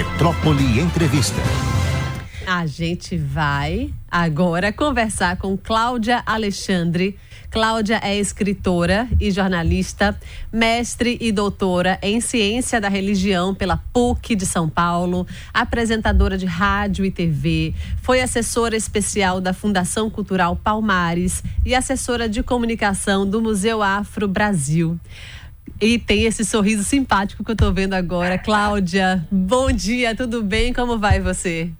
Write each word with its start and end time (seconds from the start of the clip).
Metrópole 0.00 0.80
Entrevista. 0.80 1.42
A 2.46 2.64
gente 2.64 3.18
vai 3.18 3.92
agora 4.10 4.72
conversar 4.72 5.36
com 5.36 5.58
Cláudia 5.58 6.22
Alexandre. 6.24 7.18
Cláudia 7.50 8.00
é 8.02 8.18
escritora 8.18 9.06
e 9.20 9.30
jornalista, 9.30 10.18
mestre 10.50 11.18
e 11.20 11.30
doutora 11.30 11.98
em 12.00 12.18
ciência 12.18 12.80
da 12.80 12.88
religião 12.88 13.54
pela 13.54 13.76
PUC 13.76 14.34
de 14.34 14.46
São 14.46 14.70
Paulo, 14.70 15.26
apresentadora 15.52 16.38
de 16.38 16.46
rádio 16.46 17.04
e 17.04 17.10
TV, 17.10 17.74
foi 18.00 18.22
assessora 18.22 18.74
especial 18.74 19.38
da 19.38 19.52
Fundação 19.52 20.08
Cultural 20.08 20.56
Palmares 20.56 21.42
e 21.62 21.74
assessora 21.74 22.26
de 22.26 22.42
comunicação 22.42 23.28
do 23.28 23.42
Museu 23.42 23.82
Afro 23.82 24.26
Brasil. 24.26 24.98
E 25.80 25.98
tem 25.98 26.24
esse 26.24 26.44
sorriso 26.44 26.84
simpático 26.84 27.42
que 27.42 27.50
eu 27.50 27.54
estou 27.54 27.72
vendo 27.72 27.94
agora. 27.94 28.36
Cláudia, 28.38 29.26
bom 29.30 29.72
dia, 29.72 30.14
tudo 30.14 30.42
bem? 30.42 30.72
Como 30.72 30.98
vai 30.98 31.20
você? 31.20 31.70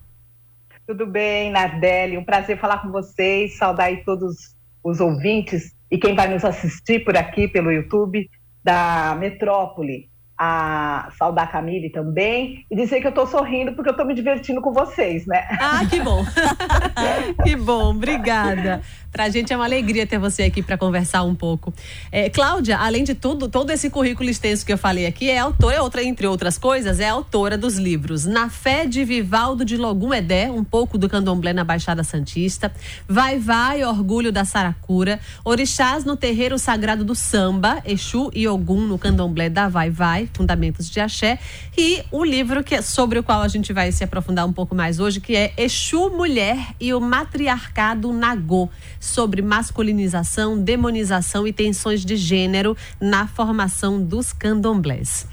Tudo 0.86 1.06
bem, 1.06 1.50
Nardelli. 1.50 2.16
Um 2.16 2.24
prazer 2.24 2.58
falar 2.58 2.78
com 2.78 2.90
vocês, 2.90 3.58
saudar 3.58 3.84
aí 3.84 3.98
todos 4.04 4.54
os 4.82 5.00
ouvintes 5.00 5.74
e 5.90 5.98
quem 5.98 6.14
vai 6.14 6.28
nos 6.28 6.44
assistir 6.44 7.04
por 7.04 7.16
aqui 7.16 7.46
pelo 7.46 7.70
YouTube 7.70 8.28
da 8.64 9.16
Metrópole 9.18 10.08
a 10.42 11.10
saudar 11.18 11.44
a 11.44 11.46
Camille 11.46 11.90
também 11.90 12.64
e 12.70 12.74
dizer 12.74 13.02
que 13.02 13.06
eu 13.06 13.10
estou 13.10 13.26
sorrindo 13.26 13.74
porque 13.74 13.90
eu 13.90 13.92
estou 13.92 14.06
me 14.06 14.14
divertindo 14.14 14.62
com 14.62 14.72
vocês, 14.72 15.26
né? 15.26 15.46
Ah, 15.60 15.82
que 15.84 16.00
bom. 16.00 16.24
que 17.44 17.54
bom, 17.56 17.90
obrigada. 17.90 18.80
Para 19.12 19.24
a 19.24 19.28
gente 19.28 19.52
é 19.52 19.56
uma 19.56 19.64
alegria 19.64 20.06
ter 20.06 20.18
você 20.18 20.44
aqui 20.44 20.62
para 20.62 20.78
conversar 20.78 21.24
um 21.24 21.34
pouco. 21.34 21.74
É, 22.12 22.30
Cláudia, 22.30 22.78
além 22.78 23.02
de 23.02 23.14
tudo, 23.14 23.48
todo 23.48 23.70
esse 23.70 23.90
currículo 23.90 24.30
extenso 24.30 24.64
que 24.64 24.72
eu 24.72 24.78
falei 24.78 25.04
aqui, 25.04 25.28
é 25.28 25.38
autora, 25.38 25.76
é 25.76 25.82
outra, 25.82 26.02
entre 26.02 26.26
outras 26.28 26.56
coisas, 26.56 27.00
é 27.00 27.08
autora 27.08 27.58
dos 27.58 27.76
livros 27.76 28.24
Na 28.24 28.48
Fé 28.48 28.86
de 28.86 29.04
Vivaldo 29.04 29.64
de 29.64 29.76
Logum 29.76 30.14
Edé, 30.14 30.48
um 30.50 30.62
pouco 30.62 30.96
do 30.96 31.08
candomblé 31.08 31.52
na 31.52 31.64
Baixada 31.64 32.04
Santista, 32.04 32.72
Vai 33.08 33.38
Vai, 33.38 33.82
Orgulho 33.82 34.30
da 34.30 34.44
Saracura, 34.44 35.18
Orixás 35.44 36.04
no 36.04 36.16
Terreiro 36.16 36.56
Sagrado 36.56 37.04
do 37.04 37.14
Samba, 37.14 37.82
Exu 37.84 38.30
e 38.32 38.46
Ogum 38.46 38.82
no 38.82 38.96
candomblé 38.96 39.48
da 39.48 39.68
Vai 39.68 39.90
Vai, 39.90 40.28
Fundamentos 40.32 40.88
de 40.88 41.00
Axé, 41.00 41.38
e 41.76 42.02
o 42.12 42.24
livro 42.24 42.62
que 42.62 42.76
é 42.76 42.82
sobre 42.82 43.18
o 43.18 43.24
qual 43.24 43.42
a 43.42 43.48
gente 43.48 43.72
vai 43.72 43.90
se 43.90 44.04
aprofundar 44.04 44.46
um 44.46 44.52
pouco 44.52 44.74
mais 44.74 45.00
hoje, 45.00 45.20
que 45.20 45.34
é 45.34 45.52
Exu 45.56 46.10
Mulher 46.10 46.58
e 46.78 46.94
o 46.94 47.00
Matriarcado 47.00 48.12
Nagô 48.12 48.68
sobre 49.00 49.40
masculinização, 49.40 50.62
demonização 50.62 51.48
e 51.48 51.52
tensões 51.52 52.04
de 52.04 52.16
gênero 52.16 52.76
na 53.00 53.26
formação 53.26 54.00
dos 54.00 54.32
candomblés. 54.32 55.26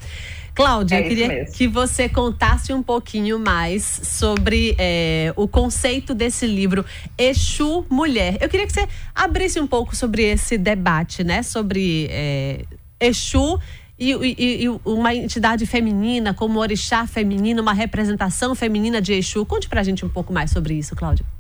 Cláudia, 0.58 0.96
é 0.96 1.02
eu 1.02 1.08
queria 1.08 1.28
mesmo. 1.28 1.54
que 1.54 1.68
você 1.68 2.10
contasse 2.10 2.74
um 2.74 2.82
pouquinho 2.82 3.38
mais 3.38 3.84
sobre 4.04 4.76
é, 4.80 5.32
o 5.36 5.48
conceito 5.48 6.16
desse 6.16 6.48
livro 6.48 6.84
Exu 7.16 7.86
Mulher. 7.88 8.40
Eu 8.42 8.50
queria 8.50 8.66
que 8.66 8.74
você 8.74 8.88
abrisse 9.14 9.60
um 9.60 9.68
pouco 9.68 9.96
sobre 9.96 10.24
esse 10.24 10.58
debate, 10.58 11.24
né? 11.24 11.44
Sobre 11.44 12.08
é, 12.10 12.66
Exu 13.00 13.60
e, 14.00 14.12
e, 14.14 14.64
e, 14.64 14.70
uma 14.84 15.14
entidade 15.14 15.68
feminina, 15.68 16.34
como 16.34 16.60
orixá 16.60 17.06
feminino, 17.06 17.62
uma 17.62 17.74
representação 17.74 18.56
feminina 18.56 19.00
de 19.00 19.14
Exu. 19.14 19.46
Conte 19.46 19.70
pra 19.70 19.84
gente 19.84 20.04
um 20.04 20.10
pouco 20.10 20.34
mais 20.34 20.50
sobre 20.50 20.74
isso, 20.74 20.96
Cláudia. 20.96 21.37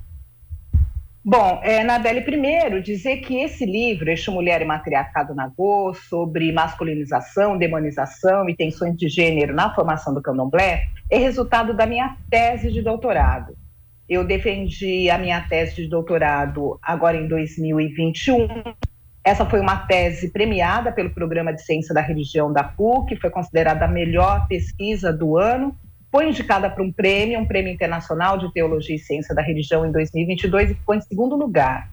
Bom, 1.29 1.59
é, 1.61 1.83
Nadele, 1.83 2.21
primeiro, 2.21 2.81
dizer 2.81 3.17
que 3.17 3.35
esse 3.35 3.65
livro, 3.65 4.09
Eixo 4.09 4.31
Mulher 4.31 4.61
e 4.61 4.65
Matriarcado 4.65 5.35
Nagô, 5.35 5.93
sobre 5.93 6.53
masculinização, 6.53 7.57
demonização 7.57 8.47
e 8.47 8.55
tensões 8.55 8.95
de 8.95 9.09
gênero 9.09 9.53
na 9.53 9.75
formação 9.75 10.13
do 10.13 10.21
candomblé, 10.21 10.87
é 11.11 11.17
resultado 11.17 11.73
da 11.73 11.85
minha 11.85 12.15
tese 12.29 12.71
de 12.71 12.81
doutorado. 12.81 13.57
Eu 14.07 14.23
defendi 14.23 15.09
a 15.09 15.17
minha 15.17 15.41
tese 15.41 15.75
de 15.75 15.89
doutorado 15.89 16.79
agora 16.81 17.17
em 17.17 17.27
2021. 17.27 18.47
Essa 19.21 19.45
foi 19.45 19.59
uma 19.59 19.79
tese 19.79 20.29
premiada 20.29 20.93
pelo 20.93 21.09
Programa 21.09 21.53
de 21.53 21.61
Ciência 21.61 21.93
da 21.93 21.99
Religião 21.99 22.53
da 22.53 22.63
PUC, 22.63 23.17
foi 23.17 23.29
considerada 23.29 23.83
a 23.83 23.89
melhor 23.89 24.47
pesquisa 24.47 25.11
do 25.11 25.37
ano 25.37 25.75
foi 26.11 26.29
indicada 26.29 26.69
para 26.69 26.83
um 26.83 26.91
prêmio, 26.91 27.39
um 27.39 27.45
prêmio 27.45 27.71
internacional 27.71 28.37
de 28.37 28.51
teologia 28.53 28.95
e 28.95 28.99
ciência 28.99 29.35
da 29.35 29.41
religião 29.41 29.85
em 29.85 29.91
2022 29.91 30.71
e 30.71 30.75
ficou 30.75 30.95
em 30.95 31.01
segundo 31.01 31.35
lugar. 31.35 31.89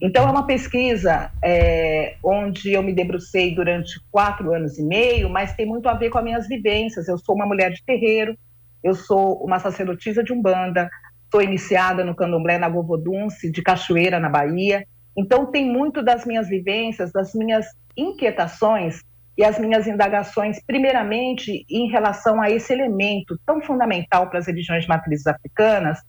Então, 0.00 0.28
é 0.28 0.30
uma 0.30 0.46
pesquisa 0.46 1.30
é, 1.42 2.16
onde 2.22 2.72
eu 2.72 2.82
me 2.82 2.92
debrucei 2.92 3.54
durante 3.54 3.98
quatro 4.10 4.52
anos 4.52 4.78
e 4.78 4.82
meio, 4.82 5.30
mas 5.30 5.54
tem 5.54 5.64
muito 5.64 5.88
a 5.88 5.94
ver 5.94 6.10
com 6.10 6.18
as 6.18 6.24
minhas 6.24 6.46
vivências. 6.46 7.08
Eu 7.08 7.16
sou 7.16 7.34
uma 7.34 7.46
mulher 7.46 7.72
de 7.72 7.82
terreiro, 7.82 8.36
eu 8.84 8.94
sou 8.94 9.42
uma 9.42 9.58
sacerdotisa 9.58 10.22
de 10.22 10.34
Umbanda, 10.34 10.90
sou 11.30 11.40
iniciada 11.40 12.04
no 12.04 12.14
candomblé 12.14 12.58
na 12.58 12.68
Govodunce, 12.68 13.50
de 13.50 13.62
Cachoeira, 13.62 14.20
na 14.20 14.28
Bahia. 14.28 14.86
Então, 15.16 15.46
tem 15.46 15.66
muito 15.66 16.02
das 16.02 16.26
minhas 16.26 16.46
vivências, 16.46 17.10
das 17.10 17.32
minhas 17.32 17.66
inquietações 17.96 19.00
e 19.36 19.44
as 19.44 19.58
minhas 19.58 19.86
indagações, 19.86 20.58
primeiramente, 20.66 21.66
em 21.68 21.90
relação 21.90 22.40
a 22.40 22.50
esse 22.50 22.72
elemento 22.72 23.38
tão 23.44 23.60
fundamental 23.60 24.28
para 24.30 24.38
as 24.38 24.46
religiões 24.46 24.84
de 24.84 24.88
matrizes 24.88 25.26
africanas, 25.26 26.00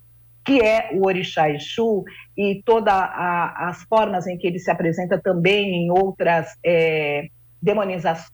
que 0.45 0.61
é 0.61 0.91
o 0.93 1.05
orixá 1.05 1.49
Exu, 1.49 2.05
e 2.37 2.61
todas 2.63 2.93
as 2.95 3.83
formas 3.83 4.27
em 4.27 4.37
que 4.37 4.47
ele 4.47 4.59
se 4.59 4.71
apresenta 4.71 5.19
também 5.19 5.75
em 5.75 5.91
outras 5.91 6.47
é, 6.65 7.27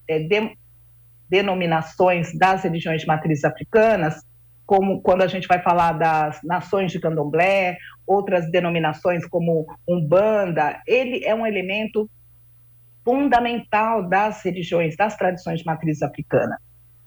é, 0.08 0.18
de, 0.20 0.56
denominações 1.28 2.36
das 2.38 2.62
religiões 2.62 3.00
de 3.00 3.06
matrizes 3.08 3.44
africanas, 3.44 4.22
como 4.64 5.02
quando 5.02 5.22
a 5.22 5.26
gente 5.26 5.48
vai 5.48 5.60
falar 5.60 5.92
das 5.92 6.38
nações 6.44 6.92
de 6.92 7.00
candomblé, 7.00 7.76
outras 8.06 8.48
denominações 8.50 9.26
como 9.26 9.66
Umbanda, 9.88 10.80
ele 10.86 11.24
é 11.24 11.34
um 11.34 11.44
elemento 11.44 12.08
fundamental 13.04 14.08
das 14.08 14.42
religiões, 14.42 14.96
das 14.96 15.16
tradições 15.16 15.60
de 15.60 15.66
matriz 15.66 16.02
africana. 16.02 16.58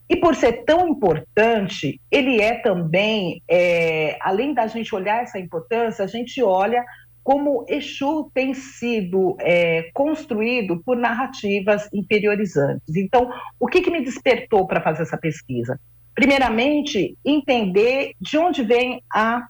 E 0.09 0.15
por 0.15 0.35
ser 0.35 0.63
tão 0.63 0.87
importante, 0.87 1.99
ele 2.09 2.41
é 2.41 2.61
também, 2.61 3.41
é, 3.49 4.17
além 4.21 4.53
da 4.53 4.67
gente 4.67 4.95
olhar 4.95 5.23
essa 5.23 5.37
importância, 5.37 6.05
a 6.05 6.07
gente 6.07 6.41
olha 6.41 6.85
como 7.27 7.65
Exu 7.67 8.31
tem 8.33 8.53
sido 8.53 9.35
é, 9.41 9.89
construído 9.93 10.81
por 10.81 10.95
narrativas 10.95 11.89
inferiorizantes. 11.93 12.95
Então, 12.95 13.29
o 13.59 13.67
que, 13.67 13.81
que 13.81 13.91
me 13.91 14.01
despertou 14.01 14.65
para 14.65 14.79
fazer 14.79 15.03
essa 15.03 15.17
pesquisa? 15.17 15.77
Primeiramente, 16.15 17.17
entender 17.25 18.13
de 18.21 18.37
onde 18.37 18.63
vem 18.63 19.03
a 19.13 19.45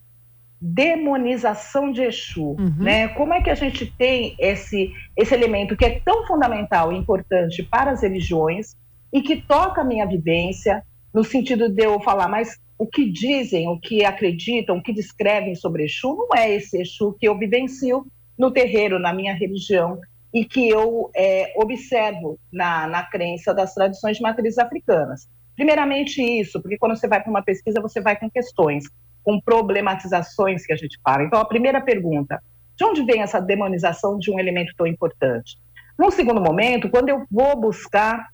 demonização 0.60 1.92
de 1.92 2.02
Exu, 2.02 2.56
uhum. 2.60 2.76
né? 2.80 3.10
Como 3.10 3.34
é 3.34 3.42
que 3.42 3.50
a 3.50 3.56
gente 3.56 3.86
tem 3.86 4.36
esse 4.40 4.92
esse 5.16 5.34
elemento 5.34 5.78
que 5.78 5.86
é 5.86 6.00
tão 6.00 6.26
fundamental 6.26 6.92
e 6.92 6.98
importante 6.98 7.62
para 7.64 7.92
as 7.92 8.02
religiões 8.02 8.76
e 9.14 9.22
que 9.22 9.38
toca 9.38 9.82
a 9.82 9.86
minha 9.86 10.06
vivência 10.06 10.84
no 11.14 11.24
sentido 11.24 11.70
de 11.70 11.84
eu 11.84 12.00
falar, 12.00 12.28
mas 12.28 12.60
o 12.78 12.86
que 12.86 13.10
dizem, 13.10 13.68
o 13.68 13.80
que 13.80 14.04
acreditam, 14.04 14.78
o 14.78 14.84
que 14.84 14.94
descrevem 14.94 15.56
sobre 15.56 15.86
Exu 15.86 16.16
não 16.16 16.36
é 16.36 16.52
esse 16.52 16.80
Exu 16.82 17.16
que 17.20 17.28
eu 17.28 17.38
vivencio 17.38 18.06
no 18.38 18.52
terreiro, 18.52 19.00
na 19.00 19.14
minha 19.14 19.34
religião 19.34 20.00
e 20.34 20.44
que 20.46 20.68
eu 20.68 21.10
é, 21.16 21.54
observo 21.56 22.38
na, 22.52 22.88
na 22.88 23.04
crença 23.04 23.54
das 23.54 23.74
tradições 23.74 24.18
de 24.18 24.24
matrizes 24.24 24.60
africanas. 24.60 25.28
Primeiramente 25.56 26.22
isso, 26.22 26.62
porque 26.62 26.78
quando 26.78 26.96
você 26.96 27.08
vai 27.08 27.22
para 27.22 27.32
uma 27.32 27.42
pesquisa, 27.42 27.82
você 27.82 28.00
vai 28.00 28.16
com 28.16 28.30
questões 28.30 28.86
com 29.28 29.42
problematizações 29.42 30.66
que 30.66 30.72
a 30.72 30.78
gente 30.78 30.98
fala. 31.04 31.24
Então, 31.24 31.42
a 31.42 31.46
primeira 31.46 31.82
pergunta: 31.82 32.42
de 32.78 32.86
onde 32.86 33.04
vem 33.04 33.22
essa 33.22 33.42
demonização 33.42 34.18
de 34.18 34.32
um 34.32 34.40
elemento 34.40 34.74
tão 34.78 34.88
importante? 34.88 35.58
Num 36.00 36.10
segundo 36.10 36.40
momento, 36.40 36.90
quando 36.90 37.10
eu 37.10 37.26
vou 37.30 37.60
buscar 37.60 38.30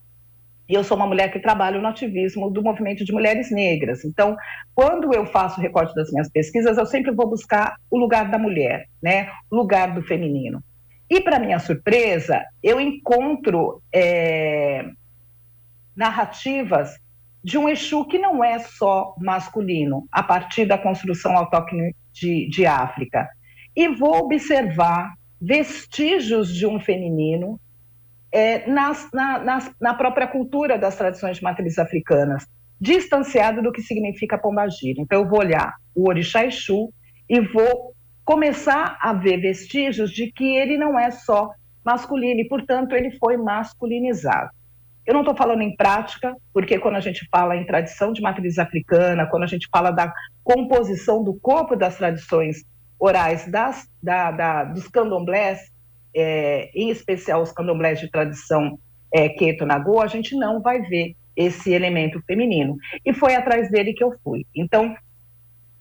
e 0.69 0.75
eu 0.75 0.83
sou 0.83 0.95
uma 0.95 1.07
mulher 1.07 1.31
que 1.31 1.39
trabalha 1.39 1.81
no 1.81 1.87
ativismo 1.87 2.49
do 2.49 2.61
movimento 2.61 3.03
de 3.03 3.11
mulheres 3.11 3.51
negras. 3.51 4.05
Então, 4.05 4.37
quando 4.75 5.13
eu 5.13 5.25
faço 5.25 5.59
o 5.59 5.63
recorte 5.63 5.95
das 5.95 6.11
minhas 6.11 6.29
pesquisas, 6.29 6.77
eu 6.77 6.85
sempre 6.85 7.11
vou 7.11 7.27
buscar 7.27 7.75
o 7.89 7.97
lugar 7.97 8.29
da 8.29 8.37
mulher, 8.37 8.87
né? 9.01 9.29
O 9.49 9.55
lugar 9.55 9.95
do 9.95 10.03
feminino. 10.03 10.63
E, 11.09 11.19
para 11.19 11.39
minha 11.39 11.57
surpresa, 11.57 12.43
eu 12.61 12.79
encontro 12.79 13.81
é, 13.91 14.85
narrativas 15.95 16.97
de 17.43 17.57
um 17.57 17.67
Exu 17.67 18.05
que 18.05 18.17
não 18.17 18.43
é 18.43 18.59
só 18.59 19.15
masculino, 19.19 20.07
a 20.11 20.23
partir 20.23 20.65
da 20.65 20.77
construção 20.77 21.35
autóctone 21.35 21.95
de, 22.13 22.49
de 22.49 22.65
África. 22.65 23.27
E 23.75 23.87
vou 23.89 24.15
observar 24.17 25.13
vestígios 25.41 26.53
de 26.53 26.65
um 26.65 26.79
feminino 26.79 27.59
é, 28.31 28.65
nas, 28.69 29.09
na, 29.11 29.39
nas, 29.39 29.71
na 29.79 29.93
própria 29.93 30.27
cultura 30.27 30.77
das 30.77 30.95
tradições 30.95 31.37
de 31.37 31.43
matrizes 31.43 31.77
africanas, 31.77 32.47
distanciado 32.79 33.61
do 33.61 33.71
que 33.71 33.81
significa 33.81 34.37
pombagira. 34.37 35.01
Então, 35.01 35.21
eu 35.21 35.29
vou 35.29 35.39
olhar 35.39 35.73
o 35.93 36.07
orixá 36.07 36.45
Exu 36.45 36.93
e 37.29 37.41
vou 37.41 37.93
começar 38.23 38.97
a 39.01 39.11
ver 39.13 39.37
vestígios 39.37 40.11
de 40.11 40.31
que 40.31 40.55
ele 40.55 40.77
não 40.77 40.97
é 40.97 41.11
só 41.11 41.51
masculino 41.83 42.39
e, 42.39 42.47
portanto, 42.47 42.93
ele 42.93 43.11
foi 43.17 43.35
masculinizado. 43.35 44.49
Eu 45.05 45.13
não 45.13 45.21
estou 45.21 45.35
falando 45.35 45.61
em 45.61 45.75
prática, 45.75 46.35
porque 46.53 46.79
quando 46.79 46.95
a 46.95 47.01
gente 47.01 47.27
fala 47.29 47.55
em 47.55 47.65
tradição 47.65 48.13
de 48.13 48.21
matriz 48.21 48.57
africana, 48.57 49.27
quando 49.27 49.43
a 49.43 49.47
gente 49.47 49.67
fala 49.71 49.91
da 49.91 50.13
composição 50.43 51.23
do 51.23 51.33
corpo 51.33 51.75
das 51.75 51.97
tradições 51.97 52.65
orais 52.97 53.45
das, 53.47 53.85
da, 54.01 54.31
da, 54.31 54.63
dos 54.63 54.87
candomblés, 54.87 55.59
é, 56.15 56.69
em 56.73 56.89
especial 56.89 57.41
os 57.41 57.51
candomblés 57.51 57.99
de 57.99 58.09
tradição 58.09 58.79
é, 59.13 59.27
Keto 59.27 59.65
Nagô, 59.65 60.01
a 60.01 60.07
gente 60.07 60.35
não 60.35 60.61
vai 60.61 60.81
ver 60.81 61.15
esse 61.35 61.71
elemento 61.71 62.21
feminino. 62.25 62.77
E 63.05 63.13
foi 63.13 63.35
atrás 63.35 63.69
dele 63.69 63.93
que 63.93 64.03
eu 64.03 64.13
fui. 64.23 64.45
Então, 64.55 64.95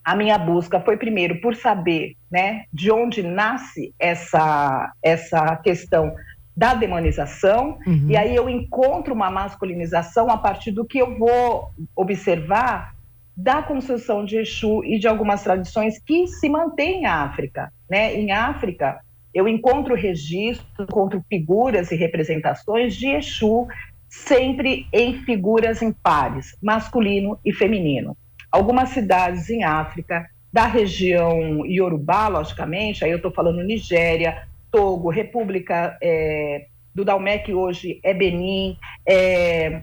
a 0.04 0.16
minha 0.16 0.36
busca 0.36 0.80
foi 0.80 0.96
primeiro 0.96 1.40
por 1.40 1.54
saber 1.54 2.16
né, 2.30 2.64
de 2.72 2.90
onde 2.90 3.22
nasce 3.22 3.94
essa, 3.98 4.92
essa 5.02 5.56
questão 5.56 6.12
da 6.56 6.74
demonização, 6.74 7.78
uhum. 7.86 8.06
e 8.08 8.16
aí 8.16 8.36
eu 8.36 8.48
encontro 8.48 9.14
uma 9.14 9.30
masculinização 9.30 10.30
a 10.30 10.36
partir 10.36 10.70
do 10.70 10.84
que 10.84 10.98
eu 10.98 11.18
vou 11.18 11.70
observar 11.96 12.94
da 13.34 13.62
construção 13.62 14.24
de 14.24 14.36
Exu 14.36 14.84
e 14.84 14.98
de 14.98 15.08
algumas 15.08 15.42
tradições 15.42 15.98
que 15.98 16.26
se 16.26 16.48
mantêm 16.48 17.02
em 17.02 17.06
África. 17.06 17.72
Né? 17.88 18.14
Em 18.14 18.30
África, 18.32 19.00
eu 19.32 19.48
encontro 19.48 19.94
registros, 19.94 20.86
encontro 20.88 21.24
figuras 21.28 21.90
e 21.90 21.96
representações 21.96 22.94
de 22.94 23.08
Exu 23.08 23.66
sempre 24.08 24.86
em 24.92 25.14
figuras 25.22 25.80
em 25.80 25.90
pares, 25.90 26.54
masculino 26.62 27.38
e 27.42 27.50
feminino. 27.50 28.14
Algumas 28.50 28.90
cidades 28.90 29.48
em 29.48 29.64
África, 29.64 30.28
da 30.52 30.66
região 30.66 31.64
Yorubá, 31.64 32.28
logicamente, 32.28 33.02
aí 33.02 33.10
eu 33.10 33.16
estou 33.16 33.32
falando 33.32 33.64
Nigéria, 33.64 34.46
Togo, 34.72 35.10
República 35.10 35.96
é, 36.02 36.66
do 36.94 37.04
Dalmé, 37.04 37.38
que 37.38 37.52
hoje 37.52 38.00
é 38.02 38.14
Benin, 38.14 38.76
é, 39.06 39.82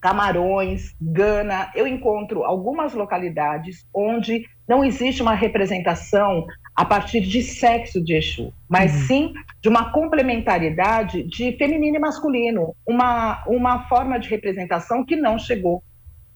Camarões, 0.00 0.96
Gana, 1.00 1.70
eu 1.76 1.86
encontro 1.86 2.42
algumas 2.42 2.92
localidades 2.92 3.86
onde 3.94 4.44
não 4.68 4.84
existe 4.84 5.22
uma 5.22 5.34
representação 5.34 6.44
a 6.74 6.84
partir 6.84 7.20
de 7.20 7.40
sexo 7.42 8.02
de 8.02 8.14
Exu, 8.14 8.52
mas 8.68 8.92
uhum. 8.92 9.00
sim 9.02 9.32
de 9.60 9.68
uma 9.68 9.92
complementaridade 9.92 11.22
de 11.22 11.52
feminino 11.56 11.96
e 11.96 12.00
masculino, 12.00 12.74
uma, 12.84 13.44
uma 13.46 13.86
forma 13.88 14.18
de 14.18 14.28
representação 14.28 15.04
que 15.04 15.14
não 15.14 15.38
chegou, 15.38 15.84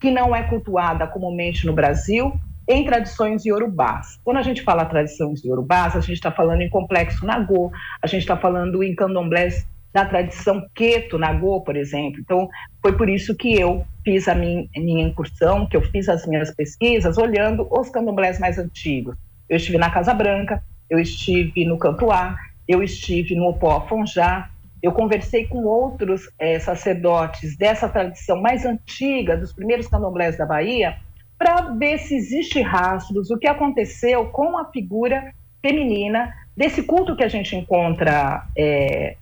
que 0.01 0.13
não 0.13 0.37
é 0.37 0.45
cultuada 0.45 1.07
comumente 1.09 1.67
no 1.67 1.73
Brasil 1.73 2.33
em 2.69 2.85
tradições 2.85 3.45
iorubás. 3.45 4.19
Quando 4.25 4.39
a 4.39 4.43
gente 4.43 4.63
fala 4.63 4.85
tradições 4.85 5.45
iorubás, 5.45 5.95
a 5.95 6.01
gente 6.01 6.15
está 6.15 6.33
falando 6.33 6.63
em 6.63 6.69
complexo 6.69 7.25
nagô, 7.25 7.71
a 8.03 8.07
gente 8.07 8.23
está 8.23 8.37
falando 8.37 8.83
em 8.83 8.95
candomblés 8.95 9.67
da 9.93 10.05
tradição 10.05 10.63
Queto, 10.75 11.17
Nagô, 11.17 11.63
por 11.63 11.75
exemplo. 11.75 12.21
Então, 12.21 12.47
foi 12.83 12.95
por 12.97 13.09
isso 13.09 13.35
que 13.35 13.59
eu 13.59 13.83
fiz 14.05 14.29
a 14.29 14.35
minha, 14.35 14.69
minha 14.77 15.07
incursão, 15.07 15.67
que 15.67 15.75
eu 15.75 15.81
fiz 15.81 16.07
as 16.09 16.27
minhas 16.27 16.55
pesquisas 16.55 17.17
olhando 17.17 17.67
os 17.71 17.89
candomblés 17.89 18.39
mais 18.39 18.59
antigos. 18.59 19.17
Eu 19.49 19.57
estive 19.57 19.79
na 19.79 19.89
Casa 19.89 20.13
Branca, 20.13 20.63
eu 20.91 20.99
estive 20.99 21.65
no 21.65 21.79
Cantuá, 21.79 22.37
eu 22.69 22.83
estive 22.83 23.35
no 23.35 23.47
Opó 23.47 23.77
Afonjá, 23.77 24.51
eu 24.83 24.93
conversei 24.93 25.47
com 25.47 25.65
outros 25.65 26.31
é, 26.39 26.59
sacerdotes 26.59 27.57
dessa 27.57 27.89
tradição 27.89 28.41
mais 28.41 28.67
antiga, 28.67 29.37
dos 29.37 29.53
primeiros 29.53 29.89
candomblés 29.89 30.37
da 30.37 30.45
Bahia, 30.45 30.97
para 31.39 31.73
ver 31.73 31.99
se 31.99 32.15
existe 32.15 32.61
rastros, 32.61 33.31
o 33.31 33.39
que 33.39 33.47
aconteceu 33.47 34.27
com 34.27 34.57
a 34.57 34.71
figura 34.71 35.33
feminina 35.61 36.33
desse 36.57 36.83
culto 36.83 37.17
que 37.17 37.25
a 37.25 37.29
gente 37.29 37.55
encontra 37.55 38.47
é, 38.57 39.17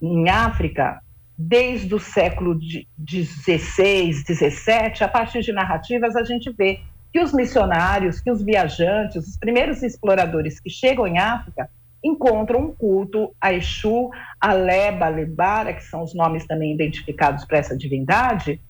em 0.00 0.28
África 0.28 1.00
desde 1.38 1.94
o 1.94 1.98
século 1.98 2.58
XVI, 2.58 4.12
XVII, 4.12 5.02
a 5.02 5.08
partir 5.08 5.42
de 5.42 5.52
narrativas, 5.52 6.16
a 6.16 6.24
gente 6.24 6.50
vê 6.50 6.80
que 7.12 7.20
os 7.20 7.32
missionários, 7.32 8.20
que 8.20 8.30
os 8.30 8.42
viajantes, 8.42 9.26
os 9.26 9.36
primeiros 9.36 9.82
exploradores 9.82 10.60
que 10.60 10.70
chegam 10.70 11.06
em 11.06 11.18
África, 11.18 11.68
encontram 12.02 12.60
um 12.60 12.74
culto 12.74 13.34
a 13.40 13.52
Exu, 13.52 14.10
a 14.40 14.52
Leba, 14.52 15.08
Lebara, 15.08 15.72
que 15.72 15.84
são 15.84 16.02
os 16.02 16.14
nomes 16.14 16.46
também 16.46 16.72
identificados 16.74 17.44
para 17.44 17.58
essa 17.58 17.76
divindade, 17.76 18.60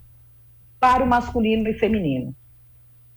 para 0.81 1.05
o 1.05 1.07
masculino 1.07 1.69
e 1.69 1.75
feminino. 1.75 2.35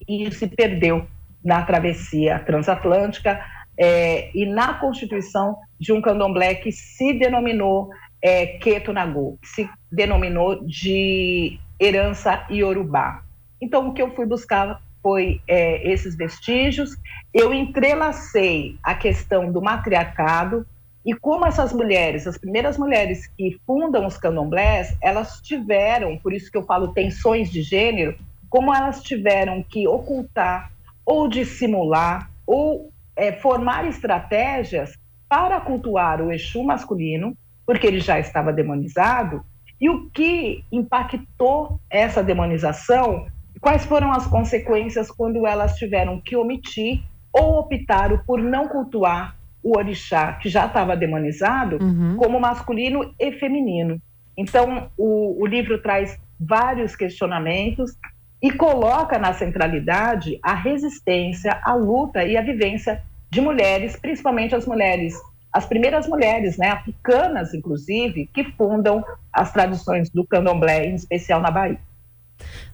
E 0.09 0.31
se 0.31 0.47
perdeu 0.47 1.05
na 1.45 1.61
travessia 1.61 2.39
transatlântica 2.39 3.39
é, 3.77 4.35
e 4.35 4.45
na 4.45 4.73
constituição 4.73 5.55
de 5.79 5.93
um 5.93 6.01
candomblé 6.01 6.55
que 6.55 6.71
se 6.71 7.13
denominou 7.13 7.91
é, 8.21 8.59
Nagô, 8.91 9.37
que 9.41 9.47
se 9.47 9.69
denominou 9.91 10.65
de 10.65 11.59
herança 11.79 12.45
iorubá. 12.49 13.23
Então, 13.61 13.89
o 13.89 13.93
que 13.93 14.01
eu 14.01 14.13
fui 14.15 14.25
buscar 14.25 14.81
foi 15.01 15.41
é, 15.47 15.89
esses 15.89 16.15
vestígios. 16.15 16.97
Eu 17.33 17.53
entrelacei 17.53 18.77
a 18.83 18.95
questão 18.95 19.51
do 19.51 19.61
matriarcado 19.61 20.65
e 21.05 21.13
como 21.13 21.45
essas 21.45 21.71
mulheres, 21.71 22.27
as 22.27 22.37
primeiras 22.37 22.77
mulheres 22.77 23.27
que 23.37 23.57
fundam 23.65 24.05
os 24.05 24.17
candomblés, 24.17 24.95
elas 25.01 25.39
tiveram, 25.41 26.17
por 26.17 26.33
isso 26.33 26.51
que 26.51 26.57
eu 26.57 26.65
falo 26.65 26.89
tensões 26.89 27.49
de 27.49 27.61
gênero, 27.61 28.17
como 28.49 28.73
elas 28.73 29.01
tiveram 29.03 29.63
que 29.63 29.87
ocultar 29.87 30.71
ou 31.05 31.27
dissimular 31.27 32.29
ou 32.45 32.91
é, 33.15 33.31
formar 33.31 33.87
estratégias 33.87 34.93
para 35.27 35.59
cultuar 35.61 36.21
o 36.21 36.31
Exu 36.31 36.63
masculino, 36.63 37.37
porque 37.65 37.85
ele 37.85 37.99
já 37.99 38.19
estava 38.19 38.51
demonizado, 38.51 39.43
e 39.79 39.89
o 39.89 40.09
que 40.09 40.63
impactou 40.71 41.79
essa 41.89 42.23
demonização, 42.23 43.27
quais 43.61 43.85
foram 43.85 44.11
as 44.11 44.25
consequências 44.25 45.11
quando 45.11 45.45
elas 45.45 45.75
tiveram 45.75 46.19
que 46.19 46.35
omitir 46.35 47.03
ou 47.31 47.59
optaram 47.59 48.19
por 48.25 48.41
não 48.41 48.67
cultuar 48.67 49.35
o 49.61 49.77
orixá, 49.77 50.33
que 50.33 50.49
já 50.49 50.65
estava 50.65 50.95
demonizado, 50.95 51.77
uhum. 51.81 52.15
como 52.17 52.39
masculino 52.39 53.13
e 53.19 53.31
feminino. 53.33 54.01
Então, 54.35 54.89
o, 54.97 55.41
o 55.41 55.45
livro 55.45 55.81
traz 55.81 56.17
vários 56.39 56.95
questionamentos 56.95 57.91
e 58.41 58.51
coloca 58.51 59.17
na 59.17 59.33
centralidade 59.33 60.39
a 60.41 60.53
resistência, 60.53 61.59
a 61.63 61.73
luta 61.73 62.23
e 62.23 62.37
a 62.37 62.41
vivência 62.41 63.01
de 63.29 63.41
mulheres, 63.41 63.95
principalmente 63.95 64.55
as 64.55 64.65
mulheres, 64.65 65.13
as 65.51 65.65
primeiras 65.65 66.07
mulheres, 66.07 66.57
né, 66.57 66.69
africanas, 66.69 67.53
inclusive, 67.53 68.29
que 68.33 68.43
fundam 68.43 69.03
as 69.33 69.51
tradições 69.51 70.09
do 70.09 70.25
candomblé, 70.25 70.85
em 70.85 70.95
especial 70.95 71.41
na 71.41 71.51
Bahia. 71.51 71.79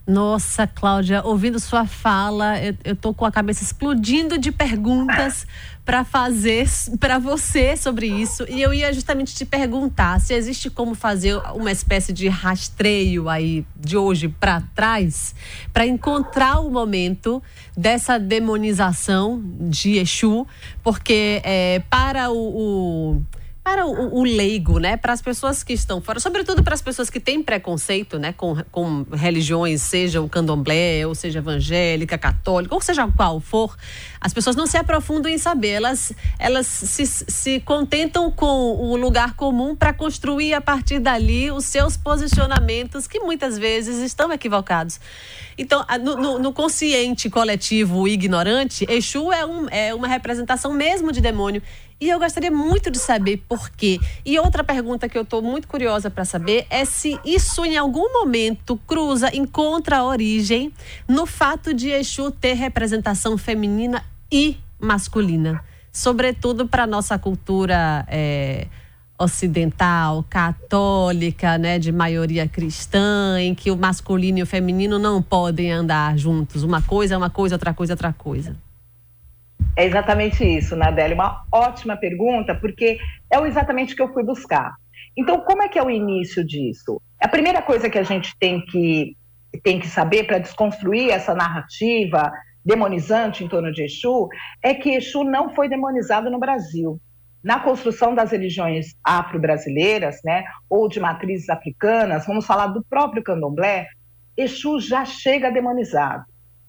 Nossa, 0.06 0.68
Cláudia, 0.68 1.20
ouvindo 1.24 1.58
sua 1.58 1.84
fala, 1.84 2.62
eu, 2.62 2.76
eu 2.84 2.94
tô 2.94 3.12
com 3.12 3.24
a 3.24 3.32
cabeça 3.32 3.64
explodindo 3.64 4.38
de 4.38 4.52
perguntas 4.52 5.44
para 5.84 6.04
fazer 6.04 6.68
para 7.00 7.18
você 7.18 7.76
sobre 7.76 8.06
isso. 8.06 8.44
E 8.48 8.62
eu 8.62 8.72
ia 8.72 8.92
justamente 8.92 9.34
te 9.34 9.44
perguntar 9.44 10.20
se 10.20 10.32
existe 10.32 10.70
como 10.70 10.94
fazer 10.94 11.36
uma 11.54 11.72
espécie 11.72 12.12
de 12.12 12.28
rastreio 12.28 13.28
aí 13.28 13.66
de 13.76 13.96
hoje 13.96 14.28
para 14.28 14.60
trás, 14.74 15.34
para 15.72 15.84
encontrar 15.84 16.60
o 16.60 16.70
momento 16.70 17.42
dessa 17.76 18.16
demonização 18.16 19.42
de 19.60 19.98
Exu, 19.98 20.46
porque 20.84 21.40
é, 21.44 21.82
para 21.90 22.30
o, 22.30 22.36
o 23.16 23.22
para 23.66 23.84
o, 23.84 24.20
o, 24.20 24.22
leigo, 24.22 24.78
né, 24.78 24.96
para 24.96 25.12
as 25.12 25.20
pessoas 25.20 25.64
que 25.64 25.72
estão 25.72 26.00
fora, 26.00 26.20
sobretudo 26.20 26.62
para 26.62 26.72
as 26.72 26.80
pessoas 26.80 27.10
que 27.10 27.18
têm 27.18 27.42
preconceito, 27.42 28.16
né, 28.16 28.32
com, 28.32 28.54
com 28.70 29.04
religiões, 29.12 29.82
seja 29.82 30.20
o 30.22 30.28
candomblé, 30.28 31.04
ou 31.04 31.16
seja 31.16 31.40
evangélica, 31.40 32.16
católica, 32.16 32.72
ou 32.72 32.80
seja 32.80 33.08
qual 33.08 33.40
for, 33.40 33.76
as 34.20 34.32
pessoas 34.32 34.54
não 34.54 34.68
se 34.68 34.76
aprofundam 34.76 35.32
em 35.32 35.36
saber, 35.36 35.70
elas, 35.70 36.12
elas 36.38 36.64
se, 36.68 37.04
se 37.06 37.58
contentam 37.58 38.30
com 38.30 38.46
o 38.46 38.94
lugar 38.94 39.34
comum 39.34 39.74
para 39.74 39.92
construir 39.92 40.54
a 40.54 40.60
partir 40.60 41.00
dali 41.00 41.50
os 41.50 41.64
seus 41.64 41.96
posicionamentos, 41.96 43.08
que 43.08 43.18
muitas 43.18 43.58
vezes 43.58 43.98
estão 43.98 44.32
equivocados. 44.32 45.00
Então, 45.58 45.84
no, 46.02 46.16
no, 46.16 46.38
no 46.38 46.52
consciente 46.52 47.30
coletivo 47.30 48.06
ignorante, 48.06 48.86
Exu 48.88 49.32
é, 49.32 49.44
um, 49.44 49.66
é 49.70 49.94
uma 49.94 50.06
representação 50.06 50.72
mesmo 50.72 51.10
de 51.10 51.20
demônio. 51.20 51.62
E 51.98 52.10
eu 52.10 52.18
gostaria 52.18 52.50
muito 52.50 52.90
de 52.90 52.98
saber 52.98 53.42
por 53.48 53.70
quê. 53.70 53.98
E 54.24 54.38
outra 54.38 54.62
pergunta 54.62 55.08
que 55.08 55.16
eu 55.16 55.22
estou 55.22 55.40
muito 55.40 55.66
curiosa 55.66 56.10
para 56.10 56.26
saber 56.26 56.66
é 56.68 56.84
se 56.84 57.18
isso 57.24 57.64
em 57.64 57.76
algum 57.76 58.12
momento 58.12 58.78
cruza, 58.86 59.34
encontra 59.34 60.04
origem 60.04 60.72
no 61.08 61.24
fato 61.24 61.72
de 61.72 61.88
Exu 61.88 62.30
ter 62.30 62.52
representação 62.52 63.38
feminina 63.38 64.04
e 64.30 64.58
masculina. 64.78 65.64
Sobretudo 65.90 66.68
para 66.68 66.86
nossa 66.86 67.18
cultura 67.18 68.04
é, 68.08 68.66
ocidental, 69.18 70.22
católica, 70.28 71.56
né, 71.56 71.78
de 71.78 71.90
maioria 71.90 72.46
cristã, 72.46 73.40
em 73.40 73.54
que 73.54 73.70
o 73.70 73.76
masculino 73.76 74.38
e 74.38 74.42
o 74.42 74.46
feminino 74.46 74.98
não 74.98 75.22
podem 75.22 75.72
andar 75.72 76.18
juntos. 76.18 76.62
Uma 76.62 76.82
coisa 76.82 77.14
é 77.14 77.16
uma 77.16 77.30
coisa, 77.30 77.54
outra 77.54 77.72
coisa 77.72 77.92
é 77.92 77.94
outra 77.94 78.12
coisa. 78.12 78.54
É 79.76 79.84
exatamente 79.84 80.42
isso, 80.42 80.74
Nadélia. 80.74 81.14
Uma 81.14 81.44
ótima 81.52 81.96
pergunta, 81.96 82.54
porque 82.54 82.98
é 83.30 83.38
exatamente 83.46 83.92
o 83.92 83.96
que 83.96 84.02
eu 84.02 84.12
fui 84.12 84.24
buscar. 84.24 84.74
Então, 85.14 85.40
como 85.40 85.62
é 85.62 85.68
que 85.68 85.78
é 85.78 85.82
o 85.82 85.90
início 85.90 86.42
disso? 86.44 87.00
A 87.20 87.28
primeira 87.28 87.60
coisa 87.60 87.90
que 87.90 87.98
a 87.98 88.02
gente 88.02 88.34
tem 88.38 88.64
que, 88.64 89.14
tem 89.62 89.78
que 89.78 89.86
saber 89.86 90.24
para 90.24 90.38
desconstruir 90.38 91.10
essa 91.10 91.34
narrativa 91.34 92.32
demonizante 92.64 93.44
em 93.44 93.48
torno 93.48 93.70
de 93.70 93.84
Exu 93.84 94.28
é 94.62 94.74
que 94.74 94.90
Exu 94.90 95.24
não 95.24 95.54
foi 95.54 95.68
demonizado 95.68 96.30
no 96.30 96.38
Brasil. 96.38 96.98
Na 97.44 97.60
construção 97.60 98.14
das 98.14 98.32
religiões 98.32 98.96
afro-brasileiras, 99.04 100.16
né, 100.24 100.44
ou 100.68 100.88
de 100.88 100.98
matrizes 100.98 101.48
africanas, 101.48 102.26
vamos 102.26 102.44
falar 102.44 102.68
do 102.68 102.84
próprio 102.84 103.22
candomblé, 103.22 103.86
Exu 104.36 104.80
já 104.80 105.04
chega 105.04 105.50
demonizado. 105.50 106.24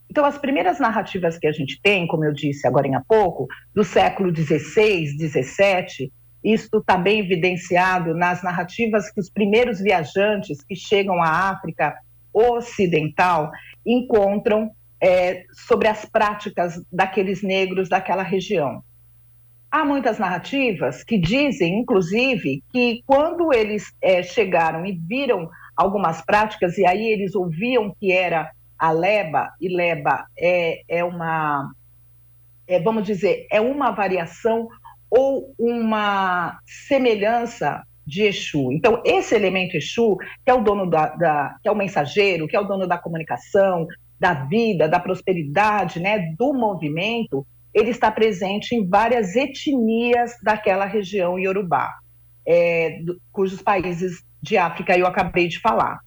Então, 0.09 0.25
as 0.25 0.37
primeiras 0.37 0.79
narrativas 0.79 1.37
que 1.37 1.47
a 1.47 1.51
gente 1.51 1.79
tem, 1.81 2.07
como 2.07 2.23
eu 2.23 2.33
disse 2.33 2.65
agora 2.67 2.87
há 2.97 3.01
pouco, 3.07 3.47
do 3.73 3.83
século 3.83 4.33
XVI, 4.35 5.05
XVII, 5.17 6.11
isto 6.43 6.77
está 6.77 6.97
bem 6.97 7.19
evidenciado 7.19 8.13
nas 8.13 8.41
narrativas 8.41 9.11
que 9.11 9.19
os 9.19 9.29
primeiros 9.29 9.79
viajantes 9.81 10.63
que 10.63 10.75
chegam 10.75 11.21
à 11.21 11.49
África 11.49 11.95
Ocidental 12.33 13.51
encontram 13.85 14.71
é, 15.01 15.43
sobre 15.67 15.87
as 15.87 16.05
práticas 16.05 16.81
daqueles 16.91 17.41
negros 17.43 17.89
daquela 17.89 18.23
região. 18.23 18.81
Há 19.69 19.83
muitas 19.83 20.17
narrativas 20.17 21.03
que 21.03 21.17
dizem, 21.17 21.79
inclusive, 21.79 22.63
que 22.71 23.03
quando 23.05 23.53
eles 23.53 23.93
é, 24.01 24.23
chegaram 24.23 24.85
e 24.85 24.93
viram 24.93 25.49
algumas 25.75 26.21
práticas, 26.21 26.77
e 26.77 26.85
aí 26.85 27.07
eles 27.07 27.35
ouviam 27.35 27.93
que 27.99 28.11
era 28.11 28.49
a 28.77 28.91
leba, 28.91 29.51
e 29.59 29.67
leba 29.67 30.25
é, 30.37 30.81
é 30.87 31.03
uma, 31.03 31.71
é, 32.67 32.79
vamos 32.79 33.03
dizer, 33.03 33.47
é 33.51 33.59
uma 33.59 33.91
variação 33.91 34.67
ou 35.09 35.53
uma 35.57 36.59
semelhança 36.65 37.83
de 38.05 38.23
Exu. 38.23 38.71
Então, 38.71 39.01
esse 39.05 39.35
elemento 39.35 39.75
Exu, 39.75 40.17
que 40.17 40.51
é 40.51 40.53
o 40.53 40.63
dono 40.63 40.89
da, 40.89 41.07
da, 41.09 41.57
que 41.61 41.67
é 41.67 41.71
o 41.71 41.75
mensageiro, 41.75 42.47
que 42.47 42.55
é 42.55 42.59
o 42.59 42.67
dono 42.67 42.87
da 42.87 42.97
comunicação, 42.97 43.85
da 44.19 44.33
vida, 44.33 44.87
da 44.87 44.99
prosperidade, 44.99 45.99
né, 45.99 46.33
do 46.37 46.53
movimento, 46.53 47.45
ele 47.73 47.91
está 47.91 48.09
presente 48.09 48.73
em 48.73 48.87
várias 48.87 49.35
etnias 49.35 50.35
daquela 50.41 50.85
região 50.85 51.37
iorubá, 51.37 51.93
é, 52.45 52.99
cujos 53.31 53.61
países 53.61 54.23
de 54.41 54.57
África 54.57 54.97
eu 54.97 55.05
acabei 55.05 55.47
de 55.47 55.59
falar. 55.59 55.99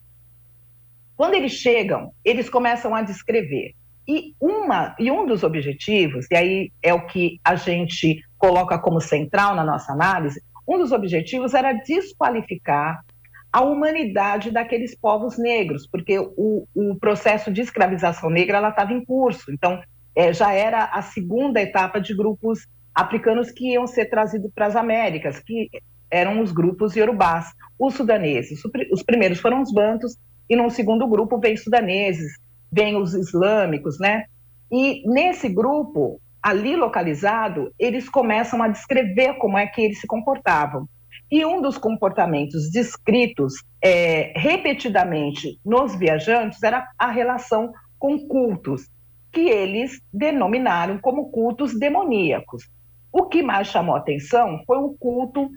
Quando 1.20 1.34
eles 1.34 1.52
chegam, 1.52 2.14
eles 2.24 2.48
começam 2.48 2.94
a 2.94 3.02
descrever. 3.02 3.74
E, 4.08 4.34
uma, 4.40 4.96
e 4.98 5.10
um 5.10 5.26
dos 5.26 5.42
objetivos, 5.42 6.26
e 6.30 6.34
aí 6.34 6.72
é 6.82 6.94
o 6.94 7.06
que 7.06 7.38
a 7.44 7.56
gente 7.56 8.22
coloca 8.38 8.78
como 8.78 9.02
central 9.02 9.54
na 9.54 9.62
nossa 9.62 9.92
análise, 9.92 10.42
um 10.66 10.78
dos 10.78 10.92
objetivos 10.92 11.52
era 11.52 11.74
desqualificar 11.74 13.04
a 13.52 13.60
humanidade 13.60 14.50
daqueles 14.50 14.96
povos 14.96 15.36
negros, 15.36 15.86
porque 15.86 16.18
o, 16.18 16.66
o 16.74 16.96
processo 16.98 17.52
de 17.52 17.60
escravização 17.60 18.30
negra 18.30 18.66
estava 18.66 18.94
em 18.94 19.04
curso. 19.04 19.52
Então, 19.52 19.78
é, 20.16 20.32
já 20.32 20.54
era 20.54 20.84
a 20.84 21.02
segunda 21.02 21.60
etapa 21.60 22.00
de 22.00 22.16
grupos 22.16 22.66
africanos 22.94 23.50
que 23.50 23.74
iam 23.74 23.86
ser 23.86 24.06
trazidos 24.06 24.50
para 24.54 24.68
as 24.68 24.74
Américas, 24.74 25.38
que 25.38 25.68
eram 26.10 26.40
os 26.40 26.50
grupos 26.50 26.96
iorubás, 26.96 27.52
os 27.78 27.92
sudaneses. 27.92 28.62
Os 28.90 29.02
primeiros 29.02 29.38
foram 29.38 29.60
os 29.60 29.70
bantos, 29.70 30.16
e 30.50 30.56
no 30.56 30.68
segundo 30.68 31.06
grupo 31.06 31.38
vem 31.38 31.56
sudaneses, 31.56 32.32
vem 32.72 32.96
os 32.96 33.14
islâmicos, 33.14 34.00
né? 34.00 34.24
E 34.70 35.08
nesse 35.08 35.48
grupo, 35.48 36.20
ali 36.42 36.74
localizado, 36.74 37.72
eles 37.78 38.08
começam 38.08 38.60
a 38.60 38.66
descrever 38.66 39.34
como 39.34 39.56
é 39.56 39.68
que 39.68 39.80
eles 39.80 40.00
se 40.00 40.08
comportavam. 40.08 40.88
E 41.30 41.44
um 41.46 41.62
dos 41.62 41.78
comportamentos 41.78 42.68
descritos 42.68 43.62
é, 43.80 44.32
repetidamente 44.36 45.60
nos 45.64 45.94
viajantes 45.96 46.60
era 46.64 46.88
a 46.98 47.10
relação 47.10 47.72
com 47.96 48.18
cultos, 48.26 48.88
que 49.32 49.48
eles 49.48 50.00
denominaram 50.12 50.98
como 50.98 51.30
cultos 51.30 51.78
demoníacos. 51.78 52.68
O 53.12 53.26
que 53.26 53.40
mais 53.42 53.68
chamou 53.68 53.94
atenção 53.94 54.60
foi 54.66 54.78
o 54.78 54.94
culto 54.98 55.48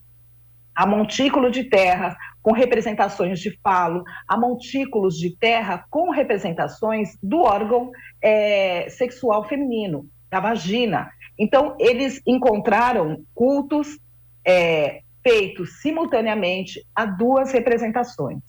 a 0.75 0.85
montículo 0.85 1.49
de 1.49 1.63
terra 1.63 2.15
com 2.43 2.51
representações 2.51 3.39
de 3.39 3.57
falo, 3.63 4.03
a 4.27 4.37
montículos 4.37 5.17
de 5.17 5.35
terra 5.35 5.85
com 5.89 6.11
representações 6.11 7.17
do 7.23 7.39
órgão 7.39 7.89
é, 8.21 8.89
sexual 8.89 9.47
feminino, 9.47 10.05
da 10.29 10.41
vagina. 10.41 11.09
Então, 11.39 11.75
eles 11.79 12.21
encontraram 12.27 13.23
cultos 13.33 13.97
é, 14.45 15.01
feitos 15.23 15.79
simultaneamente 15.81 16.85
a 16.93 17.05
duas 17.05 17.53
representações. 17.53 18.43